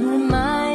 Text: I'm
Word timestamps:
I'm 0.00 0.67